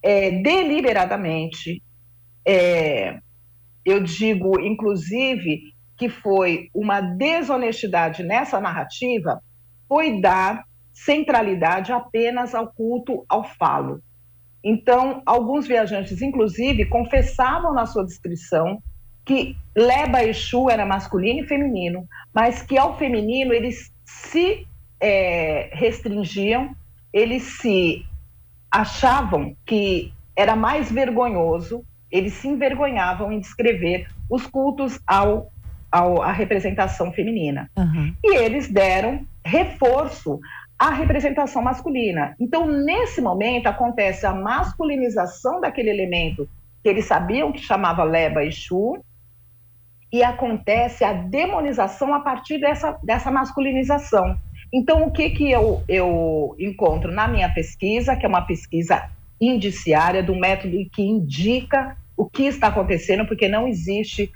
É, 0.00 0.30
deliberadamente, 0.30 1.82
é, 2.46 3.18
eu 3.84 4.00
digo, 4.00 4.60
inclusive, 4.60 5.72
que 5.96 6.08
foi 6.08 6.68
uma 6.72 7.00
desonestidade 7.00 8.22
nessa 8.22 8.60
narrativa, 8.60 9.42
foi 9.88 10.20
dar 10.20 10.64
centralidade 10.92 11.92
apenas 11.92 12.54
ao 12.54 12.68
culto 12.68 13.24
ao 13.28 13.44
falo. 13.44 14.02
Então, 14.64 15.22
alguns 15.26 15.66
viajantes, 15.66 16.22
inclusive, 16.22 16.86
confessavam 16.86 17.74
na 17.74 17.86
sua 17.86 18.04
descrição 18.04 18.80
que 19.24 19.56
Leba 19.76 20.24
Exu 20.24 20.68
era 20.70 20.86
masculino 20.86 21.40
e 21.40 21.46
feminino, 21.46 22.06
mas 22.34 22.62
que 22.62 22.78
ao 22.78 22.96
feminino 22.98 23.52
eles 23.52 23.92
se 24.04 24.66
é, 25.00 25.70
restringiam, 25.72 26.74
eles 27.12 27.42
se 27.60 28.04
achavam 28.70 29.56
que 29.66 30.12
era 30.36 30.56
mais 30.56 30.90
vergonhoso, 30.90 31.84
eles 32.10 32.34
se 32.34 32.48
envergonhavam 32.48 33.32
em 33.32 33.40
descrever 33.40 34.06
os 34.30 34.46
cultos 34.46 34.98
ao, 35.06 35.52
ao 35.90 36.22
à 36.22 36.32
representação 36.32 37.12
feminina. 37.12 37.70
Uhum. 37.76 38.14
E 38.24 38.36
eles 38.36 38.68
deram 38.68 39.26
reforço 39.44 40.38
à 40.82 40.90
representação 40.90 41.62
masculina. 41.62 42.34
Então, 42.40 42.66
nesse 42.66 43.20
momento, 43.20 43.68
acontece 43.68 44.26
a 44.26 44.34
masculinização 44.34 45.60
daquele 45.60 45.90
elemento 45.90 46.48
que 46.82 46.88
eles 46.88 47.04
sabiam 47.04 47.52
que 47.52 47.60
chamava 47.60 48.02
Leba 48.02 48.44
Exu, 48.44 49.00
e 50.12 50.24
acontece 50.24 51.04
a 51.04 51.12
demonização 51.12 52.12
a 52.12 52.18
partir 52.18 52.58
dessa, 52.58 52.98
dessa 53.00 53.30
masculinização. 53.30 54.36
Então, 54.72 55.04
o 55.04 55.12
que, 55.12 55.30
que 55.30 55.52
eu, 55.52 55.84
eu 55.88 56.56
encontro 56.58 57.12
na 57.12 57.28
minha 57.28 57.48
pesquisa, 57.48 58.16
que 58.16 58.26
é 58.26 58.28
uma 58.28 58.42
pesquisa 58.42 59.08
indiciária 59.40 60.20
do 60.20 60.34
método 60.34 60.76
que 60.92 61.02
indica 61.02 61.96
o 62.16 62.28
que 62.28 62.42
está 62.42 62.66
acontecendo, 62.66 63.24
porque 63.24 63.46
não 63.46 63.68
existe 63.68 64.32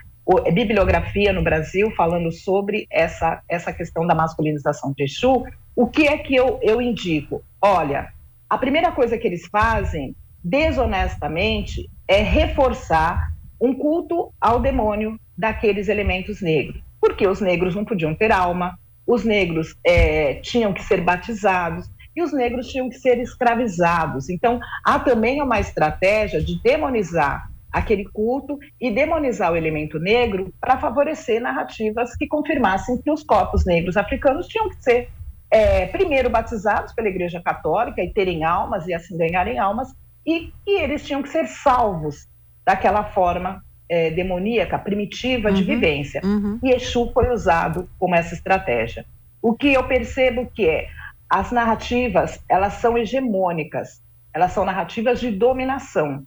bibliografia 0.52 1.32
no 1.32 1.42
Brasil 1.42 1.90
falando 1.96 2.30
sobre 2.30 2.86
essa, 2.88 3.42
essa 3.48 3.72
questão 3.72 4.06
da 4.06 4.14
masculinização 4.14 4.92
de 4.96 5.02
Exu, 5.02 5.44
o 5.76 5.87
que 5.87 6.09
é 6.09 6.16
que 6.16 6.35
eu, 6.35 6.59
eu 6.62 6.80
indico? 6.80 7.45
Olha, 7.61 8.09
a 8.49 8.56
primeira 8.56 8.90
coisa 8.90 9.18
que 9.18 9.26
eles 9.26 9.47
fazem, 9.47 10.16
desonestamente, 10.42 11.90
é 12.09 12.23
reforçar 12.23 13.30
um 13.61 13.75
culto 13.75 14.33
ao 14.40 14.59
demônio 14.59 15.21
daqueles 15.37 15.88
elementos 15.88 16.40
negros. 16.40 16.83
Porque 16.99 17.26
os 17.26 17.42
negros 17.42 17.75
não 17.75 17.85
podiam 17.85 18.14
ter 18.14 18.33
alma, 18.33 18.78
os 19.06 19.23
negros 19.23 19.76
é, 19.85 20.35
tinham 20.37 20.73
que 20.73 20.83
ser 20.83 21.02
batizados 21.02 21.88
e 22.16 22.23
os 22.23 22.33
negros 22.33 22.68
tinham 22.68 22.88
que 22.88 22.97
ser 22.97 23.18
escravizados. 23.18 24.30
Então, 24.30 24.59
há 24.83 24.99
também 24.99 25.42
uma 25.42 25.61
estratégia 25.61 26.40
de 26.42 26.59
demonizar 26.62 27.50
aquele 27.71 28.06
culto 28.06 28.59
e 28.80 28.90
demonizar 28.90 29.52
o 29.52 29.56
elemento 29.56 29.99
negro 29.99 30.50
para 30.59 30.78
favorecer 30.78 31.42
narrativas 31.42 32.16
que 32.16 32.26
confirmassem 32.26 32.97
que 33.02 33.11
os 33.11 33.23
corpos 33.23 33.66
negros 33.66 33.99
africanos 33.99 34.47
tinham 34.47 34.71
que 34.71 34.83
ser 34.83 35.11
é, 35.50 35.86
primeiro 35.86 36.28
batizados 36.28 36.92
pela 36.92 37.08
Igreja 37.08 37.40
Católica 37.40 38.02
e 38.02 38.12
terem 38.12 38.44
almas 38.44 38.86
e 38.86 38.94
assim 38.94 39.16
ganharem 39.16 39.58
almas, 39.58 39.94
e 40.26 40.52
que 40.64 40.70
eles 40.70 41.04
tinham 41.06 41.22
que 41.22 41.28
ser 41.28 41.46
salvos 41.46 42.28
daquela 42.64 43.04
forma 43.04 43.64
é, 43.88 44.10
demoníaca, 44.10 44.78
primitiva 44.78 45.52
de 45.52 45.62
uhum, 45.62 45.66
vivência. 45.66 46.20
Uhum. 46.24 46.58
E 46.62 46.70
Exu 46.70 47.10
foi 47.12 47.32
usado 47.32 47.88
como 47.98 48.14
essa 48.14 48.34
estratégia. 48.34 49.06
O 49.40 49.54
que 49.54 49.72
eu 49.72 49.84
percebo 49.84 50.50
que 50.52 50.68
é, 50.68 50.88
as 51.30 51.52
narrativas, 51.52 52.42
elas 52.48 52.74
são 52.74 52.98
hegemônicas, 52.98 54.02
elas 54.34 54.52
são 54.52 54.64
narrativas 54.64 55.20
de 55.20 55.30
dominação. 55.30 56.26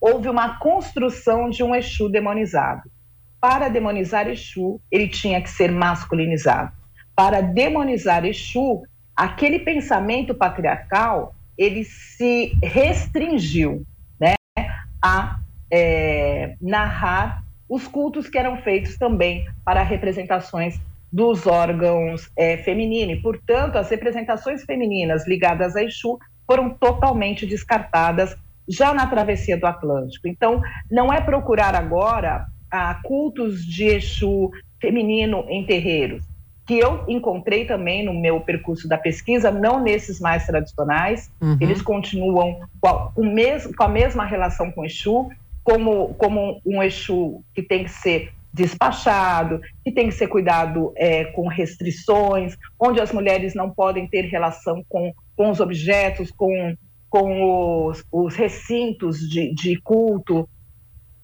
Houve 0.00 0.28
uma 0.28 0.58
construção 0.58 1.48
de 1.48 1.62
um 1.62 1.74
Exu 1.74 2.08
demonizado. 2.08 2.90
Para 3.40 3.68
demonizar 3.68 4.28
Exu, 4.28 4.80
ele 4.90 5.08
tinha 5.08 5.40
que 5.40 5.48
ser 5.48 5.70
masculinizado. 5.70 6.72
Para 7.16 7.40
demonizar 7.40 8.26
Exu, 8.26 8.82
aquele 9.16 9.60
pensamento 9.60 10.34
patriarcal, 10.34 11.34
ele 11.56 11.82
se 11.82 12.52
restringiu 12.62 13.86
né, 14.20 14.34
a 15.02 15.38
é, 15.70 16.54
narrar 16.60 17.42
os 17.68 17.88
cultos 17.88 18.28
que 18.28 18.38
eram 18.38 18.58
feitos 18.58 18.96
também 18.98 19.46
para 19.64 19.82
representações 19.82 20.78
dos 21.10 21.46
órgãos 21.46 22.30
é, 22.36 22.58
femininos. 22.58 23.22
Portanto, 23.22 23.76
as 23.76 23.88
representações 23.88 24.64
femininas 24.64 25.26
ligadas 25.26 25.74
a 25.74 25.82
Exu 25.82 26.18
foram 26.46 26.70
totalmente 26.70 27.46
descartadas 27.46 28.36
já 28.68 28.92
na 28.92 29.06
travessia 29.06 29.56
do 29.56 29.66
Atlântico. 29.66 30.28
Então, 30.28 30.60
não 30.90 31.12
é 31.12 31.20
procurar 31.20 31.74
agora 31.74 32.46
a 32.70 32.94
cultos 33.02 33.64
de 33.64 33.84
Exu 33.84 34.50
feminino 34.80 35.46
em 35.48 35.64
terreiros, 35.64 36.22
que 36.66 36.78
eu 36.78 37.04
encontrei 37.06 37.64
também 37.64 38.04
no 38.04 38.12
meu 38.12 38.40
percurso 38.40 38.88
da 38.88 38.98
pesquisa, 38.98 39.50
não 39.52 39.80
nesses 39.80 40.18
mais 40.20 40.44
tradicionais, 40.44 41.30
uhum. 41.40 41.56
eles 41.60 41.80
continuam 41.80 42.60
com 42.80 42.88
a, 42.88 43.12
com 43.12 43.82
a 43.84 43.88
mesma 43.88 44.24
relação 44.24 44.72
com 44.72 44.84
Exu, 44.84 45.30
como, 45.62 46.14
como 46.14 46.60
um 46.66 46.82
Exu 46.82 47.44
que 47.54 47.62
tem 47.62 47.84
que 47.84 47.90
ser 47.90 48.32
despachado, 48.52 49.60
que 49.84 49.92
tem 49.92 50.08
que 50.08 50.14
ser 50.14 50.26
cuidado 50.26 50.92
é, 50.96 51.26
com 51.26 51.46
restrições, 51.46 52.56
onde 52.80 53.00
as 53.00 53.12
mulheres 53.12 53.54
não 53.54 53.70
podem 53.70 54.08
ter 54.08 54.22
relação 54.22 54.82
com, 54.88 55.12
com 55.36 55.50
os 55.50 55.60
objetos, 55.60 56.32
com, 56.32 56.74
com 57.08 57.86
os, 57.86 58.04
os 58.10 58.34
recintos 58.34 59.20
de, 59.20 59.54
de 59.54 59.76
culto 59.82 60.48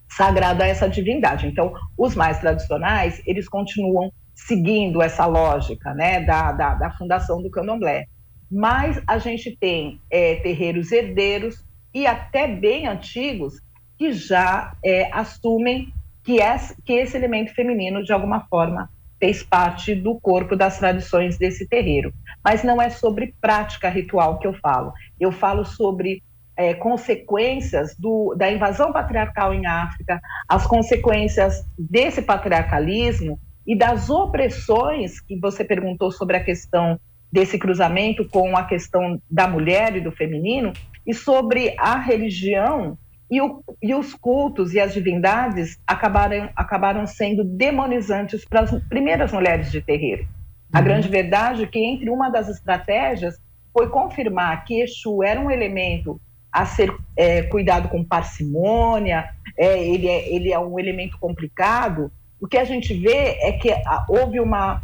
sagrado 0.08 0.62
a 0.62 0.66
essa 0.66 0.88
divindade. 0.88 1.46
Então, 1.46 1.72
os 1.96 2.14
mais 2.14 2.38
tradicionais, 2.38 3.20
eles 3.26 3.49
continuam 3.49 4.12
seguindo 4.35 5.03
essa 5.03 5.27
lógica 5.27 5.95
né, 5.95 6.21
da, 6.21 6.53
da, 6.53 6.75
da 6.75 6.91
fundação 6.93 7.43
do 7.43 7.51
candomblé. 7.51 8.07
Mas 8.51 9.01
a 9.07 9.19
gente 9.19 9.57
tem 9.57 10.01
é, 10.11 10.37
terreiros 10.37 10.93
herdeiros 10.93 11.65
e 11.95 12.07
até 12.07 12.47
bem 12.47 12.87
antigos 12.87 13.61
que 13.99 14.12
já 14.12 14.75
é, 14.85 15.11
assumem 15.12 15.93
que, 16.23 16.39
que 16.85 16.93
esse 16.93 17.17
elemento 17.17 17.55
feminino, 17.55 18.03
de 18.03 18.12
alguma 18.12 18.47
forma, 18.49 18.91
fez 19.19 19.43
parte 19.43 19.95
do 19.95 20.19
corpo 20.19 20.57
das 20.57 20.79
tradições 20.79 21.39
desse 21.39 21.67
terreiro. 21.69 22.12
Mas 22.45 22.65
não 22.65 22.83
é 22.83 22.91
sobre 22.91 23.35
prática 23.41 23.89
ritual 23.89 24.39
que 24.39 24.47
eu 24.47 24.55
falo. 24.55 24.93
Eu 25.21 25.31
falo 25.31 25.65
sobre 25.65 26.23
é, 26.57 26.75
consequências 26.75 27.95
do, 27.97 28.35
da 28.37 28.51
invasão 28.51 28.93
patriarcal 28.93 29.55
em 29.55 29.65
África, 29.67 30.21
as 30.49 30.67
consequências 30.67 31.65
desse 31.79 32.21
patriarcalismo 32.21 33.39
e 33.66 33.76
das 33.76 34.11
opressões 34.11 35.21
que 35.21 35.38
você 35.38 35.64
perguntou 35.64 36.11
sobre 36.11 36.37
a 36.37 36.45
questão 36.45 36.99
desse 37.31 37.59
cruzamento 37.59 38.28
com 38.28 38.57
a 38.57 38.64
questão 38.64 39.21
da 39.31 39.49
mulher 39.49 39.97
e 39.97 40.00
do 40.00 40.12
feminino, 40.12 40.73
e 41.07 41.14
sobre 41.14 41.75
a 41.78 41.99
religião 41.99 42.99
e, 43.31 43.40
o, 43.40 43.64
e, 43.83 43.95
os 43.95 44.14
cultos 44.14 44.75
e 44.75 44.81
as 44.81 44.92
divindades 44.92 45.81
acabaram, 45.87 46.50
acabaram 46.54 47.07
sendo 47.07 47.42
demonizantes 47.42 48.45
para 48.45 48.61
as 48.61 48.71
primeiras 48.85 49.33
mulheres 49.33 49.73
de 49.73 49.81
terreiro. 49.81 50.26
A 50.71 50.78
uhum. 50.78 50.85
grande 50.85 51.09
verdade 51.09 51.62
é 51.62 51.66
que 51.66 51.78
entre 51.78 52.11
uma 52.11 52.28
das 52.28 52.49
estratégias 52.49 53.40
foi 53.73 53.88
confirmar 53.88 54.64
que 54.64 54.83
Exu 54.83 55.23
era 55.23 55.40
um 55.40 55.50
elemento 55.50 56.21
a 56.52 56.66
ser 56.66 56.95
é, 57.16 57.42
cuidado 57.45 57.88
com 57.88 58.04
parcimônia, 58.04 59.31
é, 59.57 59.83
ele, 59.83 60.07
é, 60.07 60.35
ele 60.35 60.52
é 60.52 60.59
um 60.59 60.78
elemento 60.78 61.19
complicado. 61.19 62.12
O 62.42 62.49
que 62.49 62.58
a 62.58 62.64
gente 62.64 62.92
vê 62.92 63.38
é 63.40 63.52
que 63.52 63.72
houve 64.08 64.40
uma, 64.40 64.82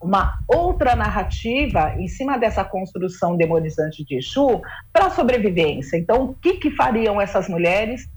uma 0.00 0.38
outra 0.46 0.94
narrativa 0.94 1.96
em 1.98 2.06
cima 2.06 2.38
dessa 2.38 2.64
construção 2.64 3.36
demonizante 3.36 4.04
de 4.04 4.14
Exu 4.14 4.62
para 4.92 5.10
sobrevivência. 5.10 5.96
Então, 5.96 6.26
o 6.26 6.34
que, 6.34 6.54
que 6.54 6.70
fariam 6.70 7.20
essas 7.20 7.48
mulheres 7.48 8.08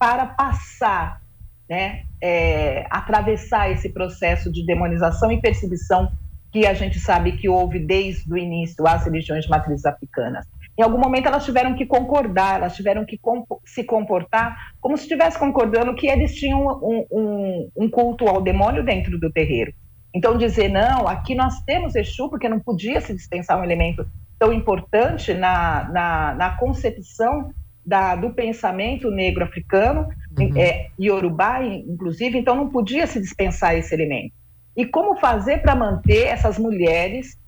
para 0.00 0.26
passar, 0.26 1.22
né, 1.70 2.02
é, 2.20 2.84
atravessar 2.90 3.70
esse 3.70 3.88
processo 3.88 4.50
de 4.50 4.66
demonização 4.66 5.30
e 5.30 5.40
perseguição 5.40 6.10
que 6.50 6.66
a 6.66 6.74
gente 6.74 6.98
sabe 6.98 7.36
que 7.36 7.48
houve 7.48 7.78
desde 7.78 8.30
o 8.32 8.36
início 8.36 8.84
às 8.84 9.04
religiões 9.04 9.44
de 9.44 9.50
matrizes 9.50 9.86
africanas? 9.86 10.44
Em 10.78 10.82
algum 10.82 10.98
momento 10.98 11.26
elas 11.26 11.44
tiveram 11.44 11.74
que 11.74 11.84
concordar, 11.84 12.56
elas 12.56 12.74
tiveram 12.74 13.04
que 13.04 13.20
se 13.64 13.84
comportar 13.84 14.56
como 14.80 14.96
se 14.96 15.04
estivesse 15.04 15.38
concordando 15.38 15.94
que 15.94 16.06
eles 16.06 16.34
tinham 16.34 16.66
um, 16.66 17.06
um, 17.10 17.70
um 17.76 17.90
culto 17.90 18.26
ao 18.26 18.40
demônio 18.40 18.82
dentro 18.82 19.18
do 19.18 19.30
terreiro. 19.30 19.72
Então, 20.14 20.36
dizer, 20.36 20.68
não, 20.68 21.08
aqui 21.08 21.34
nós 21.34 21.62
temos 21.62 21.94
Exu, 21.94 22.28
porque 22.28 22.48
não 22.48 22.60
podia 22.60 23.00
se 23.00 23.14
dispensar 23.14 23.58
um 23.58 23.64
elemento 23.64 24.06
tão 24.38 24.52
importante 24.52 25.32
na, 25.32 25.88
na, 25.90 26.34
na 26.34 26.56
concepção 26.56 27.50
da, 27.84 28.14
do 28.14 28.30
pensamento 28.30 29.10
negro 29.10 29.42
africano, 29.44 30.06
uhum. 30.38 30.56
é, 30.56 30.88
Yorubá, 31.00 31.64
inclusive, 31.64 32.38
então 32.38 32.54
não 32.54 32.68
podia 32.68 33.06
se 33.06 33.20
dispensar 33.20 33.74
esse 33.74 33.94
elemento. 33.94 34.34
E 34.76 34.86
como 34.86 35.16
fazer 35.16 35.58
para 35.58 35.74
manter 35.74 36.26
essas 36.26 36.58
mulheres, 36.58 37.38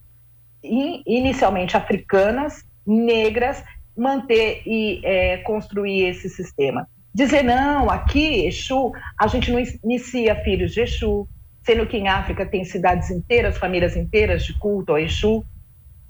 inicialmente 0.62 1.76
africanas, 1.76 2.64
negras, 2.86 3.62
manter 3.96 4.62
e 4.66 5.00
é, 5.04 5.38
construir 5.38 6.06
esse 6.06 6.28
sistema? 6.28 6.88
Dizer, 7.14 7.44
não, 7.44 7.88
aqui, 7.88 8.44
Exu, 8.46 8.92
a 9.16 9.26
gente 9.28 9.52
não 9.52 9.60
inicia 9.84 10.34
filhos 10.42 10.72
de 10.72 10.80
Exu, 10.80 11.28
sendo 11.62 11.86
que 11.86 11.96
em 11.96 12.08
África 12.08 12.44
tem 12.44 12.64
cidades 12.64 13.10
inteiras, 13.10 13.56
famílias 13.56 13.96
inteiras 13.96 14.44
de 14.44 14.52
culto 14.58 14.92
ao 14.92 14.98
Exu. 14.98 15.44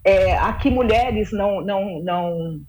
É, 0.03 0.37
aqui 0.39 0.71
mulheres 0.71 1.31
não, 1.31 1.61
não, 1.61 2.03
não 2.03 2.61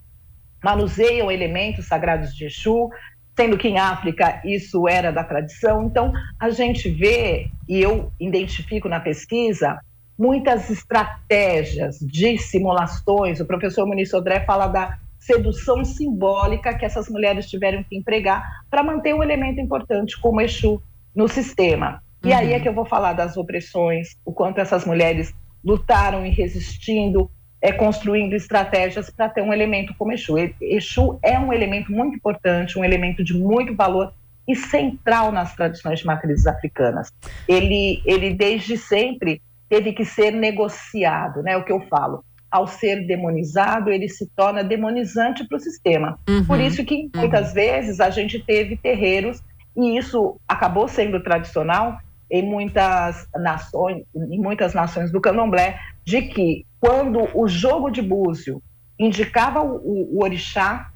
manuseiam 0.62 1.30
elementos 1.30 1.86
sagrados 1.86 2.34
de 2.34 2.44
Exu, 2.46 2.90
sendo 3.34 3.58
que 3.58 3.68
em 3.68 3.78
África 3.78 4.40
isso 4.44 4.88
era 4.88 5.10
da 5.10 5.24
tradição. 5.24 5.84
Então, 5.84 6.12
a 6.38 6.50
gente 6.50 6.88
vê, 6.88 7.50
e 7.68 7.80
eu 7.80 8.12
identifico 8.20 8.88
na 8.88 9.00
pesquisa, 9.00 9.78
muitas 10.18 10.70
estratégias 10.70 11.98
de 12.00 12.38
simulações. 12.38 13.40
O 13.40 13.46
professor 13.46 13.86
Muniz 13.86 14.10
Sodré 14.10 14.40
fala 14.40 14.66
da 14.66 14.98
sedução 15.18 15.84
simbólica 15.84 16.76
que 16.76 16.84
essas 16.84 17.08
mulheres 17.08 17.50
tiveram 17.50 17.82
que 17.82 17.96
empregar 17.96 18.62
para 18.70 18.82
manter 18.82 19.14
um 19.14 19.22
elemento 19.22 19.60
importante 19.60 20.18
como 20.20 20.40
Exu 20.40 20.80
no 21.14 21.26
sistema. 21.28 22.00
E 22.24 22.28
uhum. 22.28 22.36
aí 22.36 22.52
é 22.52 22.60
que 22.60 22.68
eu 22.68 22.72
vou 22.72 22.86
falar 22.86 23.12
das 23.12 23.36
opressões, 23.36 24.16
o 24.24 24.32
quanto 24.32 24.60
essas 24.60 24.84
mulheres 24.84 25.34
lutaram 25.64 26.24
e 26.24 26.30
resistindo, 26.30 27.28
é, 27.60 27.72
construindo 27.72 28.34
estratégias 28.34 29.10
para 29.10 29.28
ter 29.28 29.42
um 29.42 29.52
elemento 29.52 29.94
como 29.98 30.12
Exu. 30.12 30.36
Exu 30.60 31.18
é 31.22 31.38
um 31.38 31.52
elemento 31.52 31.90
muito 31.90 32.14
importante, 32.14 32.78
um 32.78 32.84
elemento 32.84 33.24
de 33.24 33.34
muito 33.34 33.74
valor 33.74 34.12
e 34.46 34.54
central 34.54 35.32
nas 35.32 35.56
tradições 35.56 35.98
de 35.98 36.06
matrizes 36.06 36.46
africanas. 36.46 37.12
Ele, 37.48 38.00
ele 38.06 38.32
desde 38.32 38.76
sempre 38.76 39.42
teve 39.68 39.92
que 39.92 40.04
ser 40.04 40.32
negociado, 40.32 41.42
né? 41.42 41.56
O 41.56 41.64
que 41.64 41.72
eu 41.72 41.80
falo. 41.88 42.24
Ao 42.50 42.66
ser 42.66 43.06
demonizado, 43.06 43.90
ele 43.90 44.08
se 44.08 44.28
torna 44.34 44.62
demonizante 44.62 45.46
para 45.46 45.56
o 45.56 45.60
sistema. 45.60 46.18
Uhum. 46.28 46.44
Por 46.44 46.60
isso 46.60 46.84
que 46.84 47.10
muitas 47.14 47.48
uhum. 47.48 47.54
vezes 47.54 48.00
a 48.00 48.10
gente 48.10 48.38
teve 48.38 48.76
terreiros 48.76 49.42
e 49.76 49.98
isso 49.98 50.40
acabou 50.48 50.88
sendo 50.88 51.22
tradicional 51.22 51.98
em 52.30 52.42
muitas 52.42 53.28
nações, 53.36 54.04
em 54.14 54.40
muitas 54.40 54.74
nações 54.74 55.12
do 55.12 55.20
candomblé, 55.20 55.78
de 56.04 56.22
que 56.22 56.64
quando 56.80 57.28
o 57.34 57.46
jogo 57.46 57.90
de 57.90 58.02
búzio 58.02 58.62
indicava 58.98 59.62
o, 59.62 60.16
o 60.16 60.24
orixá 60.24 60.90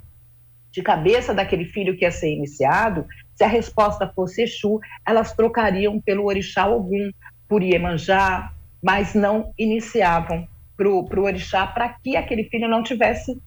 de 0.70 0.83
cabeça 0.83 1.35
daquele 1.35 1.64
filho 1.64 1.96
que 1.96 2.04
ia 2.04 2.11
ser 2.11 2.33
iniciado, 2.33 3.04
se 3.35 3.44
a 3.44 3.48
resposta 3.48 4.11
fosse 4.14 4.42
Exu, 4.42 4.78
elas 5.06 5.33
trocariam 5.33 6.00
pelo 6.00 6.26
orixá 6.26 6.66
Ogum, 6.68 7.11
por 7.48 7.62
Iemanjá, 7.62 8.52
mas 8.82 9.14
não 9.14 9.52
iniciavam 9.58 10.46
para 10.76 10.88
o 10.88 11.22
orixá 11.22 11.66
para 11.66 11.88
que 11.90 12.16
aquele 12.16 12.44
filho 12.44 12.68
não 12.68 12.82
tivesse 12.82 13.38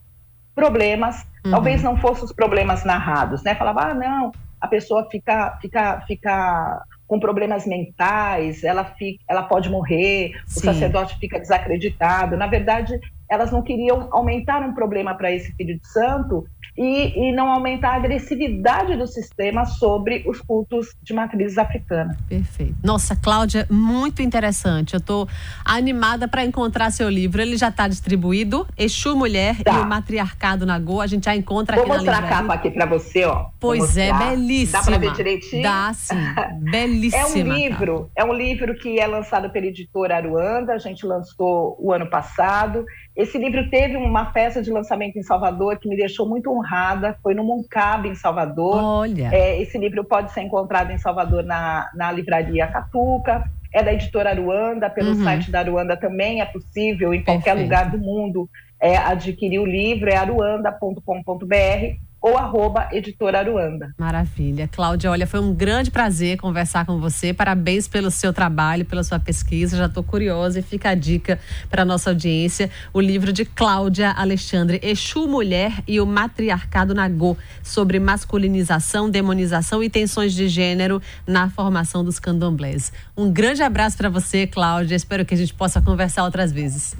problemas, 0.54 1.26
uhum. 1.43 1.52
talvez 1.52 1.82
não 1.82 1.98
fossem 1.98 2.26
os 2.26 2.32
problemas 2.32 2.84
narrados, 2.84 3.41
né? 3.43 3.56
Falava, 3.56 3.89
ah, 3.89 3.93
não, 3.93 4.32
a 4.62 4.67
pessoa 4.67 5.08
fica, 5.10 5.58
fica, 5.60 6.02
fica 6.02 6.84
com 7.08 7.19
problemas 7.19 7.65
mentais, 7.65 8.63
ela, 8.63 8.86
fica, 8.86 9.24
ela 9.28 9.43
pode 9.43 9.69
morrer, 9.69 10.32
Sim. 10.46 10.60
o 10.60 10.63
sacerdote 10.74 11.17
fica 11.19 11.39
desacreditado. 11.39 12.38
Na 12.38 12.48
verdade, 12.48 13.00
elas 13.30 13.52
não 13.52 13.62
queriam 13.62 14.08
aumentar 14.12 14.62
um 14.62 14.74
problema 14.74 15.15
para 15.15 15.32
esse 15.32 15.52
filho 15.54 15.80
de 15.80 15.88
santo 15.88 16.46
e, 16.78 17.30
e, 17.30 17.32
não 17.32 17.52
aumentar 17.52 17.92
a 17.92 17.96
agressividade 17.96 18.96
do 18.98 19.06
sistema 19.06 19.66
sobre 19.66 20.24
os 20.28 20.42
cultos 20.42 20.96
de 21.04 21.14
matrizes 21.14 21.58
africanas. 21.58 22.18
Perfeito. 22.28 22.76
Nossa, 22.84 23.16
Cláudia, 23.16 23.68
muito 23.70 24.22
interessante. 24.22 24.96
Eu 24.96 24.98
estou 24.98 25.28
animada 25.64 26.28
para 26.28 26.44
encontrar 26.44 26.92
seu 26.92 27.10
livro. 27.10 27.42
Ele 27.42 27.58
já 27.58 27.70
está 27.70 27.88
distribuído, 27.88 28.66
Exu 28.78 29.16
Mulher 29.16 29.62
tá. 29.64 29.72
e 29.72 29.82
o 29.82 29.86
Matriarcado 29.86 30.66
na 30.66 30.80
Go. 30.80 31.00
A 31.00 31.08
gente 31.08 31.26
já 31.26 31.36
encontra 31.36 31.76
Vou 31.76 31.86
aqui 31.86 31.92
na 31.92 31.98
livraria. 32.00 32.22
Vou 32.22 32.30
mostrar 32.30 32.40
a 32.40 32.42
capa 32.42 32.54
aqui 32.56 32.72
para 32.72 32.86
você, 32.88 33.24
ó. 33.26 33.46
Pois 33.60 33.96
é, 33.96 34.12
belíssima. 34.12 34.80
Dá 34.80 34.86
para 34.86 34.98
ver 34.98 35.14
direitinho? 35.14 35.64
Dá, 35.64 35.94
sim. 35.94 36.16
belíssima. 36.72 37.22
É 37.22 37.26
um 37.26 37.54
livro, 37.54 38.12
é 38.16 38.26
um 38.26 38.34
livro 38.34 38.76
que 38.76 39.00
é 39.00 39.06
lançado 39.06 39.50
pela 39.52 39.68
editora 39.68 40.16
Aruanda. 40.16 40.74
A 40.74 40.80
gente 40.80 41.06
lançou 41.06 41.78
o 41.80 41.94
ano 41.94 42.10
passado. 42.10 42.84
Esse 43.16 43.38
livro 43.38 43.70
teve 43.70 43.96
uma 43.96 44.32
festa 44.32 44.60
de 44.60 44.72
lançamento 44.72 45.20
em 45.20 45.24
Salvador 45.24 45.78
que 45.78 45.88
me 45.88 45.96
deixou 45.96 46.28
muito 46.28 46.50
honrada 46.50 46.62
honrada. 46.63 47.17
Foi 47.21 47.34
no 47.34 47.43
Moncab, 47.43 48.08
em 48.08 48.15
Salvador. 48.15 48.84
Olha. 48.84 49.30
É, 49.34 49.62
esse 49.62 49.78
livro 49.78 50.04
pode 50.04 50.32
ser 50.32 50.41
encontrado 50.41 50.91
em 50.91 50.97
Salvador 50.97 51.43
na, 51.43 51.89
na 51.95 52.12
livraria 52.12 52.67
Catuca. 52.67 53.43
É 53.71 53.82
da 53.82 53.91
editora 53.91 54.30
Aruanda, 54.30 54.89
pelo 54.89 55.10
uhum. 55.10 55.23
site 55.23 55.49
da 55.49 55.60
Aruanda 55.60 55.97
também 55.97 56.41
é 56.41 56.45
possível, 56.45 57.12
em 57.12 57.23
Perfeito. 57.23 57.43
qualquer 57.43 57.54
lugar 57.60 57.89
do 57.89 57.97
mundo, 57.97 58.47
é, 58.80 58.95
adquirir 58.97 59.58
o 59.60 59.65
livro, 59.65 60.12
é 60.12 60.15
aruanda.com.br 60.15 61.97
ou 62.24 62.38
arroba 62.38 62.88
editora 62.94 63.40
Aruanda. 63.40 63.94
Maravilha. 63.98 64.70
Cláudia, 64.72 65.12
olha, 65.12 65.28
foi 65.28 65.42
um 65.42 65.54
grande 65.54 65.92
prazer 65.92 66.38
conversar 66.38 66.86
com 66.86 66.98
você. 66.98 67.34
Parabéns 67.34 67.86
pelo 67.86 68.10
seu 68.10 68.32
trabalho, 68.32 68.86
pela 68.86 69.04
sua 69.04 69.20
pesquisa. 69.20 69.76
Já 69.76 69.88
estou 69.88 70.02
curiosa 70.02 70.60
e 70.60 70.62
fica 70.62 70.92
a 70.92 70.96
dica 70.96 71.38
para 71.70 71.84
nossa 71.84 72.12
audiência. 72.12 72.72
O 72.94 73.02
livro 73.02 73.34
de 73.34 73.44
Cláudia 73.44 74.12
Alexandre, 74.12 74.80
Exu 74.82 75.28
Mulher 75.28 75.84
e 75.86 76.00
o 76.00 76.06
Matriarcado 76.06 76.96
Nagô, 76.96 77.36
sobre 77.62 78.00
masculinização, 78.00 79.10
demonização 79.10 79.84
e 79.84 79.90
tensões 79.90 80.34
de 80.34 80.48
gênero 80.48 81.02
na 81.28 81.50
formação 81.50 82.06
dos 82.06 82.20
candomblés. 82.20 82.94
Um 83.18 83.34
grande 83.34 83.62
abraço 83.62 83.98
para 83.98 84.08
você, 84.08 84.48
Cláudia. 84.48 84.96
Espero 84.96 85.26
que 85.26 85.34
a 85.34 85.38
gente 85.38 85.54
possa 85.54 85.82
conversar 85.82 86.24
outras 86.24 86.54
vezes. 86.54 86.96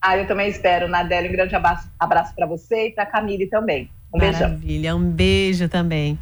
Ah, 0.00 0.16
eu 0.16 0.26
também 0.26 0.48
espero, 0.48 0.88
Nadélio. 0.88 1.28
Um 1.28 1.34
grande 1.34 1.54
abraço, 1.54 1.86
abraço 1.98 2.34
para 2.34 2.46
você 2.46 2.88
e 2.88 2.92
para 2.92 3.04
Camille 3.04 3.46
também. 3.46 3.90
Um 4.12 4.18
beijão. 4.18 4.48
Maravilha, 4.48 4.96
um 4.96 5.10
beijo 5.10 5.68
também. 5.68 6.18